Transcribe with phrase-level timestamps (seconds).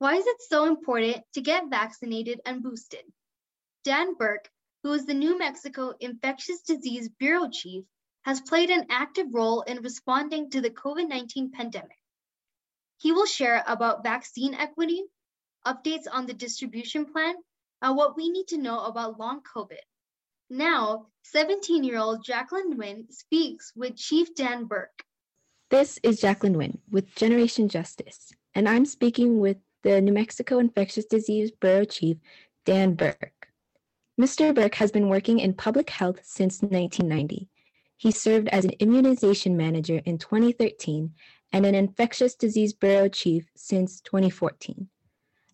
[0.00, 3.02] Why is it so important to get vaccinated and boosted?
[3.82, 4.48] Dan Burke,
[4.84, 7.84] who is the New Mexico Infectious Disease Bureau Chief,
[8.22, 11.98] has played an active role in responding to the COVID 19 pandemic.
[12.98, 15.02] He will share about vaccine equity,
[15.66, 17.34] updates on the distribution plan,
[17.82, 19.82] and what we need to know about long COVID.
[20.48, 25.02] Now, 17 year old Jacqueline Nguyen speaks with Chief Dan Burke.
[25.70, 29.58] This is Jacqueline Nguyen with Generation Justice, and I'm speaking with
[29.88, 32.18] the New Mexico Infectious Disease Bureau Chief,
[32.66, 33.48] Dan Burke.
[34.20, 34.54] Mr.
[34.54, 37.48] Burke has been working in public health since 1990.
[37.96, 41.14] He served as an immunization manager in 2013
[41.54, 44.90] and an infectious disease bureau chief since 2014.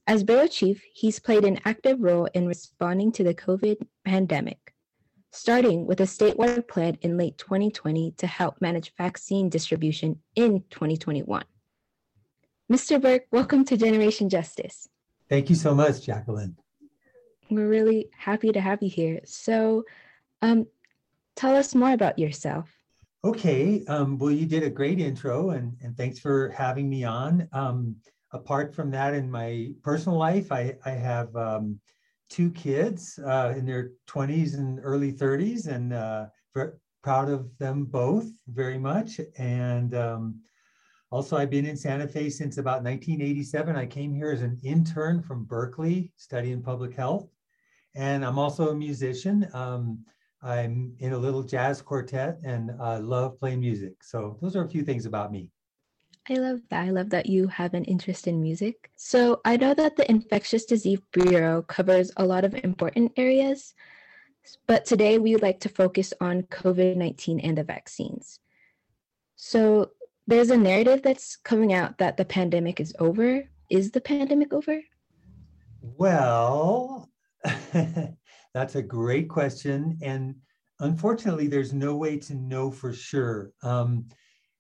[0.09, 4.75] As bureau chief, he's played an active role in responding to the COVID pandemic,
[5.31, 11.45] starting with a statewide plan in late 2020 to help manage vaccine distribution in 2021.
[12.73, 13.01] Mr.
[13.01, 14.89] Burke, welcome to Generation Justice.
[15.29, 16.57] Thank you so much, Jacqueline.
[17.51, 19.21] We're really happy to have you here.
[19.27, 19.85] So,
[20.41, 20.67] um,
[21.37, 22.75] tell us more about yourself.
[23.23, 23.85] Okay.
[23.87, 27.47] Um, well, you did a great intro, and, and thanks for having me on.
[27.53, 27.97] Um,
[28.33, 31.79] apart from that, in my personal life, I, I have um,
[32.31, 36.27] two kids uh, in their 20s and early 30s, and uh,
[37.03, 39.21] proud of them both very much.
[39.37, 40.41] And um,
[41.11, 43.77] also, I've been in Santa Fe since about 1987.
[43.77, 47.29] I came here as an intern from Berkeley, studying public health.
[47.95, 49.47] And I'm also a musician.
[49.55, 50.05] Um,
[50.43, 54.03] I'm in a little jazz quartet and I love playing music.
[54.03, 55.49] So those are a few things about me.
[56.29, 56.83] I love that.
[56.85, 58.91] I love that you have an interest in music.
[58.97, 63.75] So I know that the Infectious Disease Bureau covers a lot of important areas,
[64.67, 68.41] but today we would like to focus on COVID 19 and the vaccines.
[69.37, 69.91] So
[70.27, 73.43] there's a narrative that's coming out that the pandemic is over.
[73.71, 74.81] Is the pandemic over?
[75.81, 77.11] Well,
[78.55, 79.99] That's a great question.
[80.03, 80.37] And
[80.81, 83.53] unfortunately, there's no way to know for sure.
[83.63, 84.07] Um,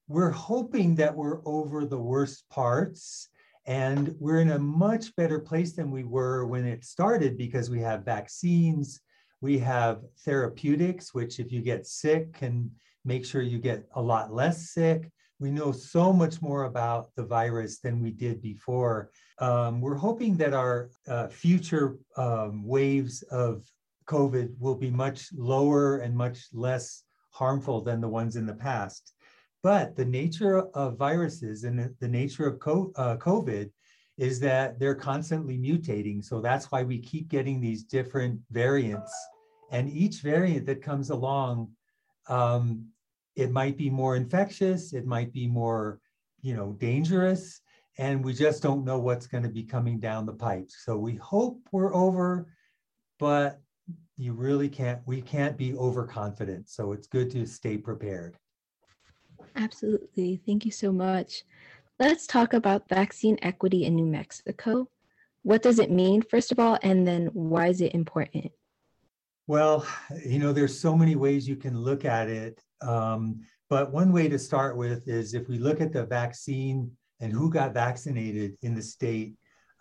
[0.08, 3.28] we're hoping that we're over the worst parts
[3.66, 7.80] and we're in a much better place than we were when it started because we
[7.80, 9.00] have vaccines,
[9.40, 12.70] we have therapeutics, which, if you get sick, can
[13.06, 15.10] make sure you get a lot less sick.
[15.40, 19.10] We know so much more about the virus than we did before.
[19.38, 23.64] Um, we're hoping that our uh, future um, waves of
[24.06, 29.12] COVID will be much lower and much less harmful than the ones in the past.
[29.62, 32.54] But the nature of viruses and the nature of
[32.96, 33.70] uh, COVID
[34.16, 36.22] is that they're constantly mutating.
[36.22, 39.12] So that's why we keep getting these different variants.
[39.72, 41.70] And each variant that comes along
[42.28, 42.86] um,
[43.36, 46.00] it might be more infectious, it might be more,
[46.42, 47.60] you know, dangerous,
[47.98, 50.82] and we just don't know what's going to be coming down the pipes.
[50.84, 52.48] So we hope we're over,
[53.18, 53.60] but
[54.16, 56.68] you really can't, we can't be overconfident.
[56.68, 58.36] So it's good to stay prepared.
[59.56, 60.40] Absolutely.
[60.44, 61.44] Thank you so much.
[61.98, 64.88] Let's talk about vaccine equity in New Mexico.
[65.42, 68.50] What does it mean, first of all, and then why is it important?
[69.46, 69.86] Well,
[70.24, 72.62] you know, there's so many ways you can look at it.
[72.80, 76.90] Um, but one way to start with is if we look at the vaccine
[77.20, 79.34] and who got vaccinated in the state,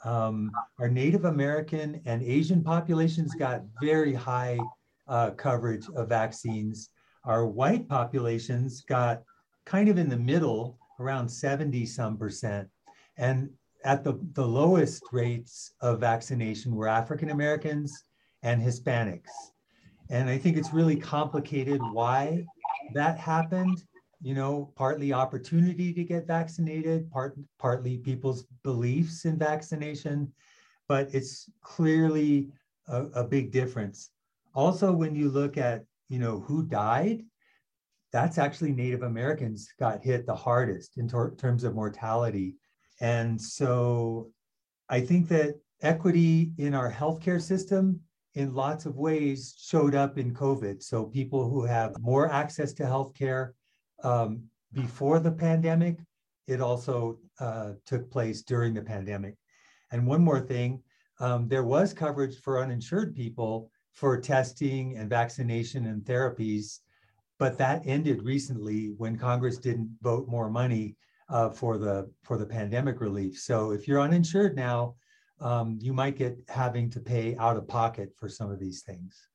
[0.04, 4.60] um, our Native American and Asian populations got very high
[5.08, 6.90] uh, coverage of vaccines.
[7.24, 9.24] Our white populations got
[9.66, 12.68] kind of in the middle, around 70 some percent.
[13.16, 13.50] And
[13.86, 18.04] at the, the lowest rates of vaccination were African Americans
[18.44, 19.53] and Hispanics.
[20.10, 22.46] And I think it's really complicated why
[22.94, 23.84] that happened.
[24.22, 30.32] You know, partly opportunity to get vaccinated, part, partly people's beliefs in vaccination,
[30.88, 32.50] but it's clearly
[32.88, 34.12] a, a big difference.
[34.56, 37.24] Also, when you look at, you know, who died,
[38.14, 42.56] that's actually Native Americans got hit the hardest in ter- terms of mortality.
[43.02, 44.32] And so
[44.88, 48.00] I think that equity in our healthcare system
[48.36, 50.82] in lots of ways showed up in COVID.
[50.82, 53.52] So people who have more access to healthcare
[54.04, 54.44] um,
[54.74, 55.98] before the pandemic,
[56.48, 59.36] it also uh, took place during the pandemic.
[59.92, 60.82] And one more thing,
[61.20, 66.80] um, there was coverage for uninsured people for testing and vaccination and therapies,
[67.38, 70.96] but that ended recently when Congress didn't vote more money
[71.30, 73.40] uh, for the for the pandemic relief.
[73.40, 74.96] So if you're uninsured now,
[75.44, 79.28] um, you might get having to pay out of pocket for some of these things.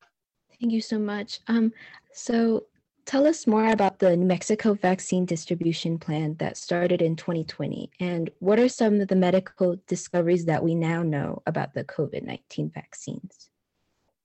[0.59, 1.39] Thank you so much.
[1.47, 1.71] Um,
[2.11, 2.65] so
[3.05, 8.29] tell us more about the New Mexico vaccine distribution plan that started in 2020, and
[8.39, 12.71] what are some of the medical discoveries that we now know about the COVID 19
[12.73, 13.49] vaccines?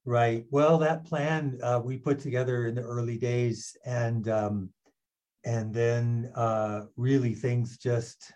[0.06, 0.44] Right.
[0.50, 4.70] Well, that plan uh, we put together in the early days, and um,
[5.44, 8.32] and then uh, really things just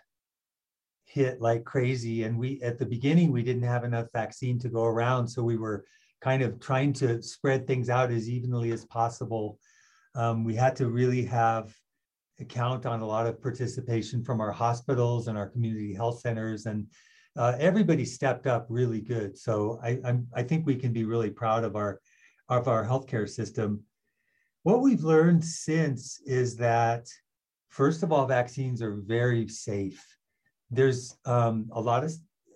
[1.09, 2.23] hit like crazy.
[2.23, 5.57] And we at the beginning we didn't have enough vaccine to go around, so we
[5.57, 5.85] were
[6.21, 9.57] kind of trying to spread things out as evenly as possible.
[10.15, 11.73] Um, we had to really have
[12.47, 16.87] count on a lot of participation from our hospitals and our community health centers and
[17.37, 19.37] uh, everybody stepped up really good.
[19.37, 21.99] So I, I'm, I think we can be really proud of our,
[22.49, 23.83] of our healthcare system.
[24.63, 27.07] What we've learned since is that,
[27.69, 30.03] first of all, vaccines are very safe.
[30.71, 32.13] There's um, a lot of,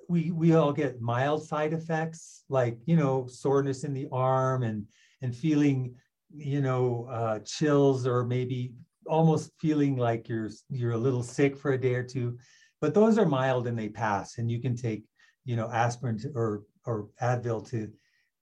[0.10, 4.86] we, we all get mild side effects like, you know, soreness in the arm and,
[5.22, 5.96] and feeling,
[6.34, 8.74] you know, uh, chills or maybe
[9.08, 12.38] almost feeling like you're, you're a little sick for a day or two.
[12.82, 15.06] But those are mild and they pass and you can take
[15.46, 17.90] you know aspirin to, or or advil to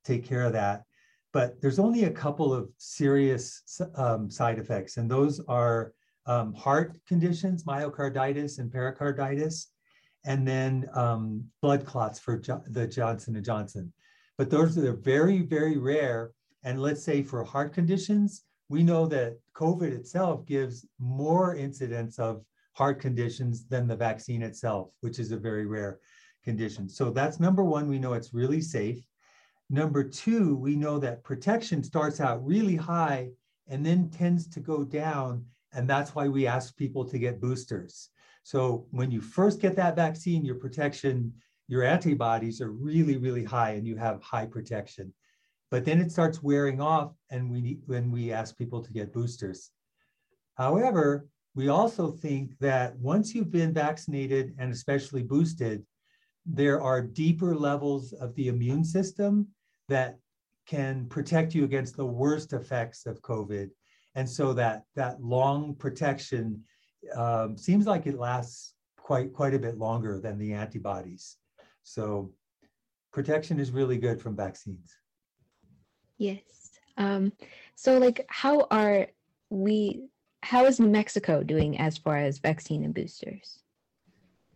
[0.03, 0.83] take care of that.
[1.33, 5.93] But there's only a couple of serious um, side effects and those are
[6.25, 9.67] um, heart conditions myocarditis and pericarditis
[10.25, 13.91] and then um, blood clots for jo- the johnson & johnson
[14.37, 16.31] but those are very very rare
[16.63, 22.43] and let's say for heart conditions we know that covid itself gives more incidence of
[22.73, 25.99] heart conditions than the vaccine itself, which is a very rare
[26.43, 26.89] condition.
[26.89, 29.03] So that's number one, we know it's really safe.
[29.69, 33.29] Number two, we know that protection starts out really high
[33.67, 35.45] and then tends to go down.
[35.73, 38.09] And that's why we ask people to get boosters.
[38.43, 41.33] So when you first get that vaccine, your protection,
[41.67, 45.13] your antibodies are really, really high and you have high protection.
[45.69, 49.71] But then it starts wearing off and we when we ask people to get boosters.
[50.55, 55.85] However, we also think that once you've been vaccinated and especially boosted,
[56.45, 59.47] there are deeper levels of the immune system
[59.87, 60.17] that
[60.65, 63.69] can protect you against the worst effects of COVID.
[64.15, 66.63] And so that that long protection
[67.15, 71.37] um, seems like it lasts quite quite a bit longer than the antibodies.
[71.83, 72.31] So
[73.11, 74.95] protection is really good from vaccines.
[76.17, 76.41] Yes.
[76.97, 77.33] Um,
[77.75, 79.07] so like how are
[79.49, 80.03] we
[80.43, 83.59] how is New Mexico doing as far as vaccine and boosters?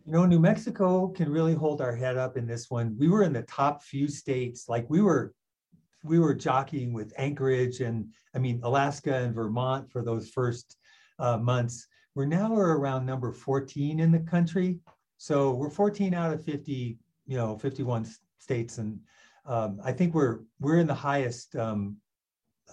[0.06, 2.96] You know, New Mexico can really hold our head up in this one.
[3.00, 5.34] We were in the top few states, like we were
[6.06, 10.78] we were jockeying with Anchorage and I mean Alaska and Vermont for those first
[11.20, 11.88] uh, months.
[12.14, 14.80] We're now around number 14 in the country.
[15.18, 18.08] So we're 14 out of 50, you know, 51
[18.40, 19.00] states, and
[19.46, 21.98] um, I think we're we're in the highest um,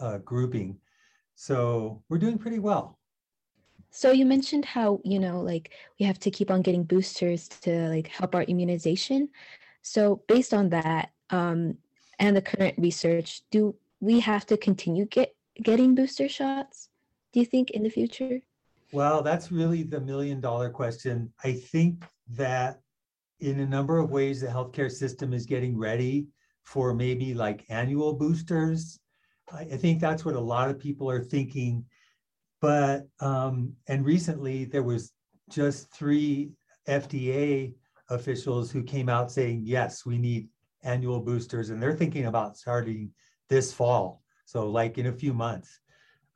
[0.01, 0.79] uh, grouping.
[1.35, 2.99] So we're doing pretty well.
[3.91, 7.89] So you mentioned how, you know, like we have to keep on getting boosters to
[7.89, 9.29] like help our immunization.
[9.83, 11.77] So based on that um,
[12.23, 16.89] and the current research, do we have to continue get getting booster shots?
[17.33, 18.41] Do you think in the future?
[18.93, 21.33] Well, that's really the million dollar question.
[21.45, 22.81] I think that
[23.41, 26.29] in a number of ways, the healthcare system is getting ready
[26.63, 29.01] for maybe like annual boosters.
[29.53, 31.85] I, I think that's what a lot of people are thinking
[32.63, 35.13] but, um, and recently there was
[35.51, 36.53] just three
[36.89, 37.75] FDA
[38.09, 40.49] officials who came out saying, yes, we need
[40.83, 41.71] annual boosters.
[41.71, 43.11] And they're thinking about starting
[43.49, 44.23] this fall.
[44.45, 45.81] So like in a few months.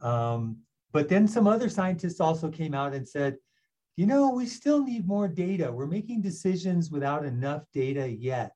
[0.00, 0.59] Um,
[0.92, 3.37] but then some other scientists also came out and said,
[3.97, 5.73] you know, we still need more data.
[5.73, 8.52] We're making decisions without enough data yet.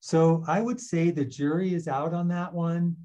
[0.00, 2.96] So I would say the jury is out on that one.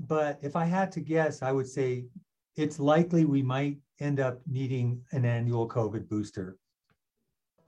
[0.00, 2.06] But if I had to guess, I would say
[2.56, 6.56] it's likely we might end up needing an annual COVID booster.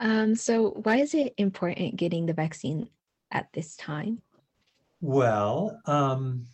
[0.00, 2.88] Um, so, why is it important getting the vaccine
[3.30, 4.22] at this time?
[5.00, 6.46] Well, um,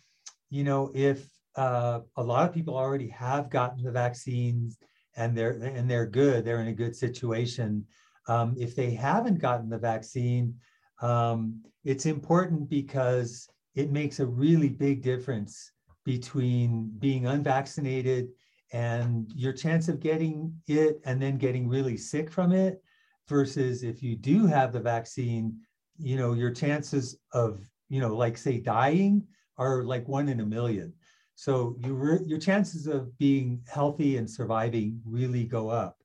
[0.49, 4.77] you know, if uh, a lot of people already have gotten the vaccines
[5.15, 7.85] and they're and they're good, they're in a good situation.
[8.27, 10.55] Um, if they haven't gotten the vaccine,
[11.01, 15.71] um, it's important because it makes a really big difference
[16.03, 18.29] between being unvaccinated
[18.73, 22.81] and your chance of getting it and then getting really sick from it
[23.27, 25.57] versus if you do have the vaccine
[25.97, 29.25] you know your chances of you know like say dying
[29.57, 30.93] are like one in a million
[31.35, 35.97] so your your chances of being healthy and surviving really go up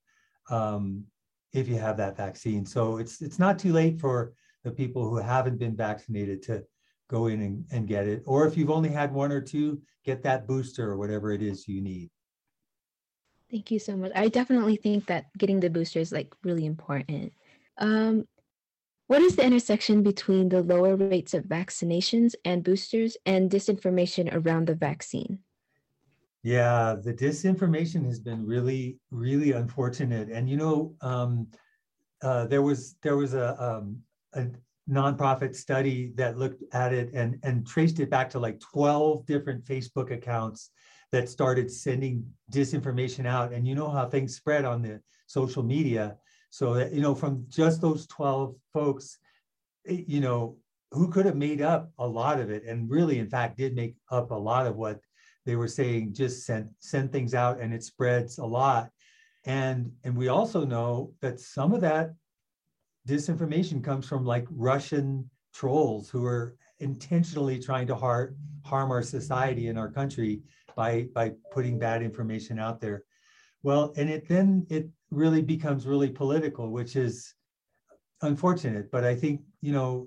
[0.50, 1.04] um,
[1.52, 4.32] if you have that vaccine so it's it's not too late for
[4.64, 6.64] the people who haven't been vaccinated to
[7.11, 8.23] go in and, and get it.
[8.25, 11.66] Or if you've only had one or two, get that booster or whatever it is
[11.66, 12.09] you need.
[13.50, 14.12] Thank you so much.
[14.14, 17.32] I definitely think that getting the booster is like really important.
[17.78, 18.26] Um,
[19.10, 24.68] what is the intersection between the lower rates of vaccinations and boosters and disinformation around
[24.68, 25.40] the vaccine?
[26.44, 30.28] Yeah, the disinformation has been really, really unfortunate.
[30.30, 31.48] And you know, um,
[32.22, 33.98] uh, there was there was a, um,
[34.34, 34.46] a
[34.88, 39.64] nonprofit study that looked at it and and traced it back to like 12 different
[39.64, 40.70] Facebook accounts
[41.10, 43.52] that started sending disinformation out.
[43.52, 46.16] And you know how things spread on the social media.
[46.50, 49.19] So that you know, from just those 12 folks,
[49.87, 50.57] eh, you know,
[50.92, 53.95] who could have made up a lot of it, and really, in fact, did make
[54.11, 55.00] up a lot of what
[55.47, 58.90] they were saying just send send things out and it spreads a lot.
[59.45, 62.14] And and we also know that some of that
[63.09, 69.69] disinformation comes from like russian trolls who are intentionally trying to har- harm our society
[69.69, 70.42] and our country
[70.76, 73.04] by by putting bad information out there
[73.62, 77.34] well and it then it really becomes really political which is
[78.22, 80.06] unfortunate but i think you know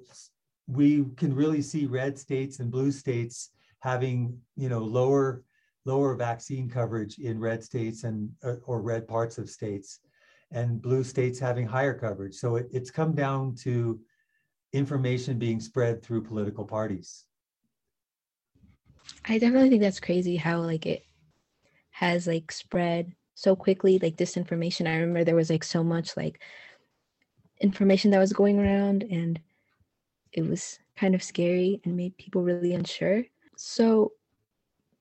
[0.68, 5.44] we can really see red states and blue states having you know lower
[5.86, 10.00] lower vaccine coverage in red states and uh, or red parts of states
[10.54, 12.36] and blue states having higher coverage.
[12.36, 14.00] So it, it's come down to
[14.72, 17.26] information being spread through political parties.
[19.26, 21.04] I definitely think that's crazy how like it
[21.92, 26.42] has like spread so quickly like disinformation i remember there was like so much like
[27.62, 29.40] information that was going around and
[30.32, 33.24] it was kind of scary and made people really unsure
[33.56, 34.14] so,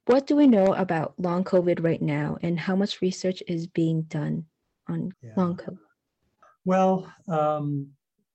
[0.07, 4.03] what do we know about long COVID right now, and how much research is being
[4.03, 4.47] done
[4.89, 5.33] on yeah.
[5.37, 5.79] long COVID?
[6.65, 7.89] Well, um,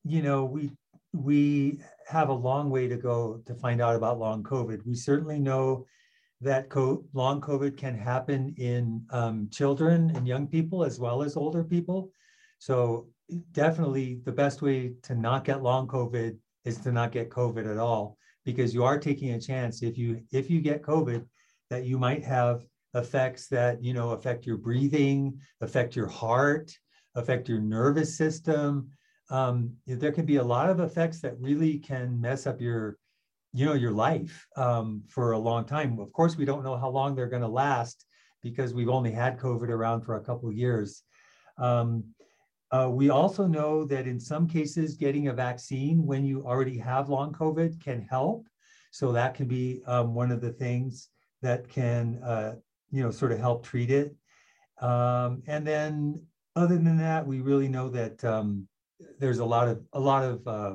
[0.04, 0.72] you know, we
[1.14, 4.86] we have a long way to go to find out about long COVID.
[4.86, 5.86] We certainly know
[6.42, 11.36] that co- long COVID can happen in um, children and young people as well as
[11.36, 12.12] older people.
[12.60, 13.08] So
[13.52, 17.78] definitely the best way to not get long COVID is to not get COVID at
[17.78, 21.26] all because you are taking a chance if you if you get COVID
[21.70, 26.72] that you might have effects that you know affect your breathing, affect your heart,
[27.16, 28.90] affect your nervous system.
[29.30, 32.98] Um, there can be a lot of effects that really can mess up your
[33.54, 36.00] you know your life um, for a long time.
[36.00, 38.06] Of course, we don't know how long they're going to last
[38.44, 41.04] because we've only had COVID around for a couple years.
[41.58, 42.04] Um,
[42.72, 47.10] uh, we also know that in some cases, getting a vaccine when you already have
[47.10, 48.46] long COVID can help.
[48.92, 51.10] So that can be um, one of the things
[51.42, 52.56] that can, uh,
[52.92, 54.16] you know, sort of help treat it.
[54.82, 56.22] Um, and then,
[56.56, 58.68] other than that, we really know that um,
[59.20, 60.74] there's a lot of a lot of uh,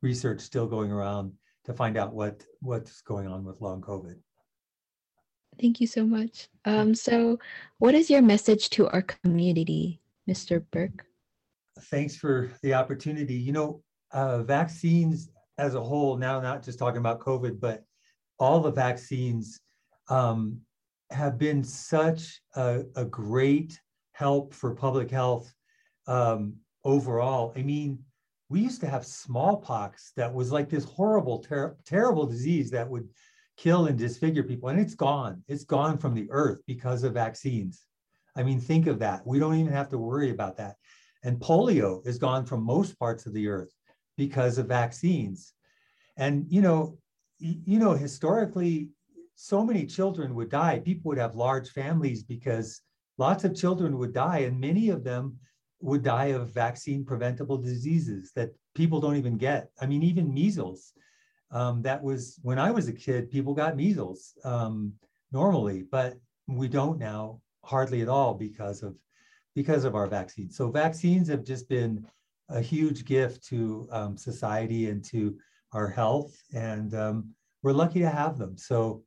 [0.00, 1.32] research still going around
[1.66, 4.16] to find out what what's going on with long COVID.
[5.60, 6.48] Thank you so much.
[6.64, 7.38] Um, so,
[7.78, 10.64] what is your message to our community, Mr.
[10.70, 11.06] Burke?
[11.80, 13.34] thanks for the opportunity.
[13.34, 13.82] You know,
[14.12, 17.84] uh, vaccines as a whole, now not just talking about COVID, but
[18.38, 19.60] all the vaccines
[20.08, 20.60] um,
[21.10, 23.80] have been such a, a, great
[24.12, 25.52] help for public health
[26.06, 26.54] um,
[26.84, 27.52] overall.
[27.56, 27.98] I mean,
[28.48, 33.08] we used to have smallpox that was like this horrible, ter- terrible disease that would
[33.56, 35.42] kill and disfigure people, and it's gone.
[35.48, 37.86] It's gone from the earth because of vaccines.
[38.36, 39.26] I mean, think of that.
[39.26, 40.76] We don't even have to worry about that.
[41.24, 43.72] And polio is gone from most parts of the earth
[44.16, 45.54] because of vaccines.
[46.16, 46.98] And you know,
[47.38, 48.90] you know, historically,
[49.34, 50.80] so many children would die.
[50.80, 52.80] People would have large families because
[53.18, 55.38] lots of children would die, and many of them
[55.80, 59.70] would die of vaccine preventable diseases that people don't even get.
[59.80, 60.92] I mean, even measles.
[61.50, 64.92] Um, that was when I was a kid, people got measles um,
[65.32, 66.14] normally, but
[66.48, 68.96] we don't now hardly at all because of
[69.54, 70.56] because of our vaccines.
[70.56, 72.06] So vaccines have just been
[72.48, 75.36] a huge gift to um, society and to
[75.72, 77.30] our health, and um,
[77.62, 78.56] we're lucky to have them.
[78.56, 79.02] So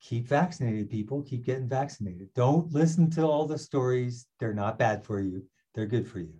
[0.00, 1.22] keep vaccinated, people.
[1.22, 2.28] Keep getting vaccinated.
[2.34, 4.26] Don't listen to all the stories.
[4.38, 5.42] They're not bad for you.
[5.74, 6.34] They're good for you.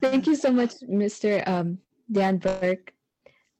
[0.00, 1.46] Thank you so much, Mr.
[1.48, 1.78] Um,
[2.10, 2.92] Dan Burke.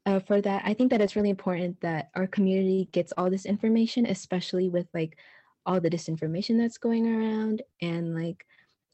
[0.05, 3.45] Uh, for that, I think that it's really important that our community gets all this
[3.45, 5.17] information, especially with like
[5.65, 8.45] all the disinformation that's going around and like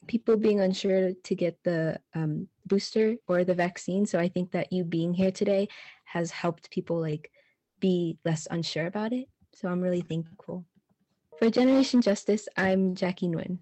[0.08, 4.06] people being unsure to get the um, booster or the vaccine.
[4.06, 5.68] So I think that you being here today
[6.06, 7.30] has helped people like
[7.80, 9.28] be less unsure about it.
[9.54, 10.66] So I'm really thankful.
[11.40, 13.58] For Generation Justice, I'm Jackie Nguyen.